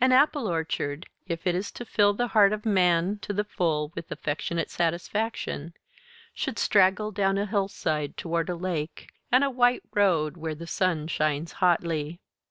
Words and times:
An 0.00 0.10
apple 0.10 0.48
orchard, 0.48 1.04
if 1.26 1.46
it 1.46 1.54
is 1.54 1.70
to 1.72 1.84
fill 1.84 2.14
the 2.14 2.28
heart 2.28 2.54
of 2.54 2.64
man 2.64 3.18
to 3.18 3.34
the 3.34 3.44
full 3.44 3.92
with 3.94 4.10
affectionate 4.10 4.70
satisfaction, 4.70 5.74
should 6.32 6.58
straggle 6.58 7.10
down 7.10 7.36
a 7.36 7.44
hillside 7.44 8.16
toward 8.16 8.48
a 8.48 8.56
lake 8.56 9.10
and 9.30 9.44
a 9.44 9.50
white 9.50 9.82
road 9.92 10.38
where 10.38 10.54
the 10.54 10.66
sun 10.66 11.08
shines 11.08 11.52
hotly. 11.60 12.22